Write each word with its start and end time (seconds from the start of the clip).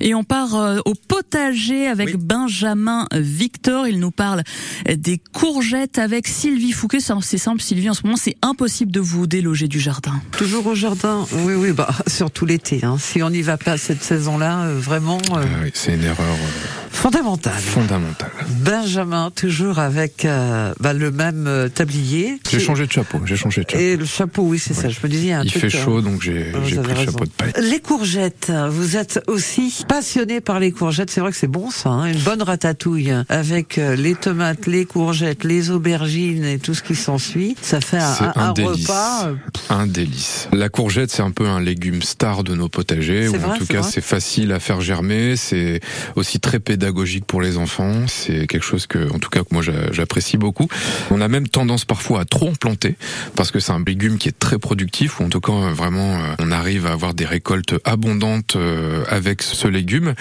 Et 0.00 0.14
on 0.14 0.24
part 0.24 0.54
euh, 0.54 0.78
au 0.84 0.94
potager 0.94 1.86
avec 1.86 2.08
Oui. 2.08 2.16
Benjamin 2.18 3.06
Victor. 3.12 3.88
Il 3.88 3.98
nous 3.98 4.10
parle 4.10 4.42
des 4.88 5.18
courgettes 5.32 5.98
avec 5.98 6.26
Sylvie 6.26 6.72
Fouquet. 6.72 7.00
C'est 7.00 7.14
c'est 7.20 7.38
simple, 7.38 7.60
Sylvie, 7.60 7.90
en 7.90 7.94
ce 7.94 8.02
moment, 8.04 8.16
c'est 8.16 8.36
impossible 8.42 8.92
de 8.92 9.00
vous 9.00 9.26
déloger 9.26 9.68
du 9.68 9.80
jardin. 9.80 10.20
Toujours 10.32 10.66
au 10.66 10.74
jardin? 10.74 11.26
Oui, 11.44 11.54
oui, 11.54 11.72
bah, 11.72 11.88
surtout 12.06 12.46
l'été. 12.46 12.84
Hein. 12.84 12.96
Si 12.98 13.22
on 13.22 13.30
n'y 13.30 13.42
va 13.42 13.56
pas 13.56 13.76
cette 13.76 14.02
saison-là, 14.02 14.62
euh, 14.64 14.78
vraiment 14.78 15.18
euh, 15.32 15.42
Ah 15.42 15.60
oui, 15.62 15.70
c'est 15.74 15.94
une 15.94 16.04
erreur 16.04 16.18
euh, 16.20 16.85
fondamentale. 17.10 17.52
fondamentale. 17.60 18.30
Benjamin, 18.64 19.30
toujours 19.30 19.78
avec 19.78 20.24
euh, 20.24 20.74
bah, 20.80 20.92
le 20.92 21.12
même 21.12 21.46
euh, 21.46 21.68
tablier. 21.68 22.40
J'ai 22.50 22.58
changé 22.58 22.84
de 22.84 22.90
chapeau, 22.90 23.20
j'ai 23.24 23.36
changé 23.36 23.62
de 23.62 23.70
chapeau. 23.70 23.80
Et 23.82 23.96
le 23.96 24.04
chapeau, 24.04 24.42
oui, 24.42 24.58
c'est 24.58 24.74
ça. 24.74 24.88
Je 24.88 24.98
me 25.00 25.08
disais, 25.08 25.22
il 25.22 25.28
y 25.28 25.32
a 25.32 25.38
un 25.38 25.44
Il 25.44 25.50
truc, 25.52 25.70
fait 25.70 25.76
euh, 25.78 25.84
chaud, 25.84 26.00
donc 26.00 26.20
j'ai 26.20 26.50
pris 26.50 26.72
le 26.72 26.80
raison. 26.80 27.04
chapeau 27.04 27.24
de 27.24 27.30
paille. 27.30 27.52
Les 27.62 27.78
courgettes, 27.78 28.50
vous 28.70 28.96
êtes 28.96 29.20
aussi 29.28 29.84
passionné 29.88 30.40
par 30.40 30.58
les 30.58 30.72
courgettes. 30.72 31.10
C'est 31.12 31.20
vrai 31.20 31.30
que 31.30 31.36
c'est 31.36 31.46
bon 31.46 31.70
ça, 31.70 31.90
hein, 31.90 32.06
une 32.06 32.18
bonne 32.18 32.42
ratatouille 32.42 33.12
avec 33.28 33.76
les 33.76 34.16
tomates, 34.16 34.66
les 34.66 34.84
courgettes, 34.84 35.44
les 35.44 35.70
aubergines 35.70 36.44
et 36.44 36.58
tout 36.58 36.74
ce 36.74 36.82
qui 36.82 36.96
s'ensuit. 36.96 37.54
Ça 37.62 37.80
fait 37.80 37.98
un, 37.98 38.14
un- 38.20 38.32
un 38.36 38.50
repas. 38.50 39.30
Un 39.70 39.86
délice. 39.86 40.48
La 40.52 40.68
courgette, 40.68 41.12
c'est 41.12 41.22
un 41.22 41.30
peu 41.30 41.46
un 41.46 41.60
légume 41.60 42.02
star 42.02 42.42
de 42.42 42.56
nos 42.56 42.68
potagers, 42.68 43.28
ou 43.28 43.36
en 43.36 43.38
vrai, 43.38 43.58
tout 43.58 43.66
cas 43.66 43.84
c'est 43.84 44.00
facile 44.00 44.50
à 44.50 44.58
faire 44.58 44.80
germer, 44.80 45.36
c'est 45.36 45.80
aussi 46.16 46.40
très 46.40 46.58
pédagogique 46.58 46.95
pour 47.26 47.40
les 47.42 47.56
enfants, 47.58 48.06
c'est 48.06 48.46
quelque 48.46 48.64
chose 48.64 48.86
que, 48.86 49.10
en 49.12 49.18
tout 49.18 49.28
cas, 49.28 49.40
que 49.40 49.52
moi 49.52 49.62
j'a- 49.62 49.92
j'apprécie 49.92 50.36
beaucoup. 50.38 50.68
On 51.10 51.20
a 51.20 51.28
même 51.28 51.46
tendance 51.48 51.84
parfois 51.84 52.20
à 52.20 52.24
trop 52.24 52.48
en 52.48 52.54
planter, 52.54 52.96
parce 53.34 53.50
que 53.50 53.60
c'est 53.60 53.72
un 53.72 53.82
légume 53.86 54.18
qui 54.18 54.28
est 54.28 54.38
très 54.38 54.58
productif, 54.58 55.20
ou 55.20 55.24
en 55.24 55.28
tout 55.28 55.40
cas 55.40 55.52
vraiment 55.72 56.14
euh, 56.16 56.34
on 56.38 56.50
arrive 56.50 56.86
à 56.86 56.92
avoir 56.92 57.14
des 57.14 57.24
récoltes 57.26 57.74
abondantes 57.84 58.56
euh, 58.56 59.04
avec 59.08 59.42
ce 59.42 59.68
légume. 59.68 60.14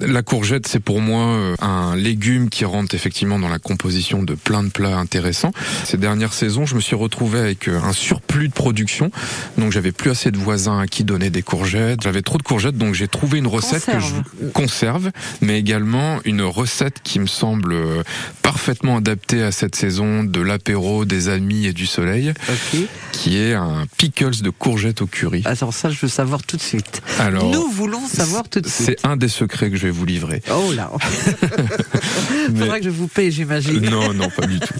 La 0.00 0.22
courgette, 0.22 0.66
c'est 0.66 0.80
pour 0.80 1.00
moi 1.00 1.24
euh, 1.26 1.54
un 1.60 1.96
légume 1.96 2.48
qui 2.48 2.64
rentre 2.64 2.94
effectivement 2.94 3.38
dans 3.38 3.48
la 3.48 3.58
composition 3.58 4.22
de 4.22 4.34
plein 4.34 4.62
de 4.62 4.70
plats 4.70 4.96
intéressants. 4.98 5.52
Ces 5.84 5.96
dernières 5.98 6.32
saisons, 6.32 6.66
je 6.66 6.74
me 6.74 6.80
suis 6.80 6.96
retrouvé 6.96 7.38
avec 7.40 7.68
un 7.68 7.92
surplus 7.92 8.48
de 8.48 8.54
production, 8.54 9.10
donc 9.58 9.72
j'avais 9.72 9.92
plus 9.92 10.10
assez 10.10 10.30
de 10.30 10.38
voisins 10.38 10.78
à 10.78 10.86
qui 10.86 11.04
donner 11.04 11.30
des 11.30 11.42
courgettes. 11.42 12.02
J'avais 12.02 12.22
trop 12.22 12.38
de 12.38 12.42
courgettes, 12.42 12.76
donc 12.78 12.94
j'ai 12.94 13.08
trouvé 13.08 13.38
une 13.38 13.46
recette 13.46 13.84
que 13.84 14.00
je 14.00 14.46
conserve, 14.52 15.10
mais 15.40 15.58
également 15.58 16.18
une 16.24 16.42
recette 16.42 17.00
qui 17.02 17.18
me 17.20 17.26
semble 17.26 17.72
euh, 17.72 18.02
parfaitement 18.42 18.96
adaptée 18.98 19.42
à 19.42 19.52
cette 19.52 19.74
saison 19.74 20.24
de 20.24 20.40
l'apéro, 20.40 21.04
des 21.04 21.28
amis 21.28 21.66
et 21.66 21.72
du 21.72 21.86
soleil, 21.86 22.32
qui 23.12 23.38
est 23.38 23.54
un 23.54 23.84
pickles 23.96 24.42
de 24.42 24.50
courgettes 24.50 25.02
au 25.02 25.06
curry. 25.06 25.42
Alors 25.44 25.72
ça, 25.72 25.90
je 25.90 25.98
veux 26.00 26.08
savoir 26.08 26.42
tout 26.42 26.56
de 26.56 26.62
suite. 26.62 27.02
Alors, 27.18 27.50
Nous 27.50 27.68
voulons 27.70 28.06
savoir 28.06 28.48
tout 28.48 28.60
de 28.60 28.68
suite. 28.68 28.86
c'est 29.00 29.06
un 29.06 29.16
des 29.16 29.28
secrets 29.28 29.70
que 29.70 29.76
je 29.76 29.86
vais 29.86 29.90
vous 29.90 30.04
livrer. 30.06 30.42
Oh 30.50 30.72
là. 30.72 30.90
Faudra 32.58 32.78
que 32.78 32.84
je 32.84 32.90
vous 32.90 33.08
paye, 33.08 33.30
j'imagine. 33.30 33.80
Non, 33.90 34.12
non, 34.14 34.28
pas 34.30 34.46
du 34.46 34.58
tout. 34.60 34.74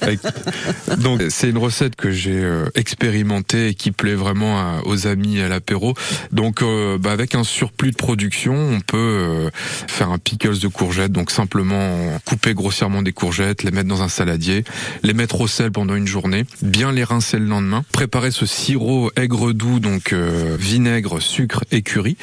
Donc, 0.99 1.23
c'est 1.31 1.51
une 1.51 1.59
recette 1.59 1.97
que 1.97 2.11
j'ai 2.11 2.33
euh, 2.43 2.67
expérimentée 2.75 3.69
et 3.69 3.75
qui 3.75 3.91
plaît 3.91 4.15
vraiment 4.15 4.59
à- 4.59 4.81
aux 4.85 5.07
amis 5.07 5.41
à 5.41 5.49
l'apéro. 5.49 5.95
Donc, 6.33 6.63
euh, 6.63 6.99
bah, 6.99 7.13
avec 7.13 7.35
un 7.35 7.45
surplus 7.45 7.91
de 7.91 7.97
production, 7.97 8.55
on 8.55 8.81
peut 8.81 8.97
euh, 8.99 9.51
faire 9.89 10.11
un 10.11 10.19
pickles 10.19 10.59
de 10.59 10.69
courgettes. 10.69 11.13
Donc, 11.13 11.31
simplement 11.31 12.19
couper 12.25 12.55
grossièrement 12.55 13.03
des 13.03 13.13
courgettes, 13.13 13.63
les 13.63 13.71
mettre 13.71 13.89
dans 13.89 14.03
un 14.03 14.09
saladier, 14.09 14.65
les 15.03 15.15
mettre 15.15 15.41
au 15.41 15.47
sel 15.47 15.71
pendant 15.73 15.95
une 15.95 16.07
journée, 16.07 16.45
bien 16.63 16.93
les 16.93 17.05
rincer 17.05 17.39
le 17.39 17.47
lendemain, 17.47 17.85
préparer 17.93 18.31
ce 18.31 18.47
sirop 18.47 19.11
aigre 19.17 19.53
doux, 19.53 19.81
donc 19.81 20.13
euh, 20.13 20.57
vinaigre, 20.59 21.21
sucre 21.21 21.65
et 21.73 21.83
curry, 21.83 22.17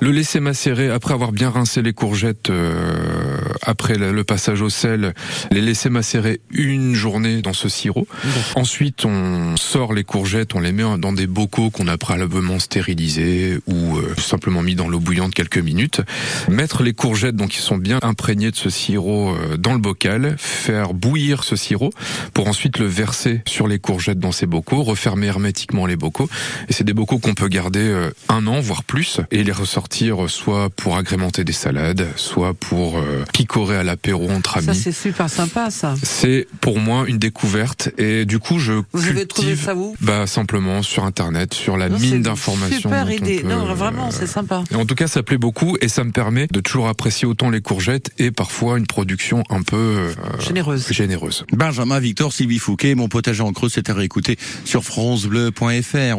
le 0.00 0.10
laisser 0.10 0.40
macérer 0.40 0.90
après 0.90 1.14
avoir 1.14 1.32
bien 1.32 1.50
rincé 1.50 1.82
les 1.82 1.92
courgettes 1.92 2.50
euh, 2.50 3.38
après 3.62 3.96
le 3.96 4.24
passage 4.24 4.62
au 4.62 4.70
sel, 4.70 5.14
les 5.50 5.60
laisser 5.60 5.90
macérer 5.90 6.40
une 6.50 6.94
journée 6.94 7.42
dans 7.42 7.52
ce 7.52 7.68
sirop. 7.68 8.06
Ensuite, 8.54 9.04
on 9.04 9.56
sort 9.56 9.92
les 9.92 10.04
courgettes, 10.04 10.54
on 10.54 10.60
les 10.60 10.72
met 10.72 10.84
dans 10.98 11.12
des 11.12 11.26
bocaux 11.26 11.70
qu'on 11.70 11.88
a 11.88 11.96
préalablement 11.96 12.58
stérilisés 12.58 13.58
ou 13.66 13.96
euh, 13.96 14.14
simplement 14.18 14.62
mis 14.62 14.74
dans 14.74 14.88
l'eau 14.88 15.00
bouillante 15.00 15.34
quelques 15.34 15.58
minutes. 15.58 16.00
Mettre 16.48 16.82
les 16.82 16.92
courgettes, 16.92 17.36
donc 17.36 17.50
qui 17.50 17.58
sont 17.58 17.78
bien 17.78 17.98
imprégnées 18.02 18.50
de 18.50 18.56
ce 18.56 18.70
sirop, 18.70 19.30
euh, 19.30 19.56
dans 19.56 19.72
le 19.72 19.78
bocal, 19.78 20.36
faire 20.38 20.94
bouillir 20.94 21.44
ce 21.44 21.56
sirop 21.56 21.92
pour 22.34 22.48
ensuite 22.48 22.78
le 22.78 22.86
verser 22.86 23.42
sur 23.46 23.68
les 23.68 23.78
courgettes 23.78 24.18
dans 24.18 24.32
ces 24.32 24.46
bocaux, 24.46 24.82
refermer 24.82 25.26
hermétiquement 25.26 25.86
les 25.86 25.96
bocaux. 25.96 26.28
Et 26.68 26.72
c'est 26.72 26.84
des 26.84 26.94
bocaux 26.94 27.18
qu'on 27.18 27.34
peut 27.34 27.48
garder 27.48 27.80
euh, 27.80 28.10
un 28.28 28.46
an, 28.46 28.60
voire 28.60 28.84
plus, 28.84 29.20
et 29.30 29.44
les 29.44 29.52
ressortir 29.52 30.28
soit 30.28 30.70
pour 30.70 30.96
agrémenter 30.96 31.44
des 31.44 31.52
salades, 31.52 32.06
soit 32.16 32.54
pour 32.54 33.00
picorer 33.46 33.76
à 33.76 33.84
l'apéro 33.84 34.28
entre 34.30 34.60
Ça, 34.60 34.70
amis. 34.72 34.80
c'est 34.80 34.90
super 34.92 35.30
sympa, 35.30 35.70
ça. 35.70 35.94
C'est 36.02 36.48
pour 36.60 36.80
moi 36.80 37.04
une 37.06 37.18
découverte 37.18 37.90
et 37.96 38.24
du 38.24 38.40
coup 38.40 38.58
je 38.58 38.72
Vous 38.92 39.06
avez 39.08 39.24
trouvé 39.26 39.54
ça 39.54 39.76
où 39.76 39.94
bah 40.00 40.26
simplement 40.26 40.82
sur 40.82 41.04
internet, 41.04 41.54
sur 41.54 41.76
la 41.76 41.88
Non, 41.88 41.98
mine 41.98 42.14
une 42.16 42.22
d'informations. 42.22 42.80
Super 42.90 43.08
idée. 43.12 43.38
peut, 43.40 43.48
Non, 43.48 43.68
euh, 43.68 43.74
vraiment, 43.74 44.10
c'est 44.10 44.26
sympa. 44.26 44.64
et 44.72 44.74
en 44.74 44.84
tout 44.84 44.96
cas, 44.96 45.06
ça 45.06 45.22
plaît 45.22 45.38
beaucoup 45.38 45.76
et 45.80 45.86
ça 45.88 46.02
me 46.02 46.10
permet 46.10 46.48
de 46.50 46.58
toujours 46.60 46.88
apprécier 46.88 47.28
autant 47.28 47.48
les 47.50 47.60
courgettes 47.60 48.10
et 48.18 48.32
parfois 48.32 48.78
une 48.78 48.86
production 48.86 49.44
un 49.48 49.62
peu 49.62 49.76
euh, 49.76 50.12
Généreuse. 50.40 50.88
généreuse. 50.90 51.44
Benjamin 51.52 52.00
Victor, 52.00 52.32
Sylvie 52.32 52.58
Fouquet, 52.58 52.96
mon 52.96 53.06
potager 53.08 53.42
en 53.42 53.52
creux, 53.52 53.68
c'est 53.68 53.88
à 53.90 53.94
réécouter 53.94 54.38
sur 54.64 54.82
francebleu.fr. 54.82 56.14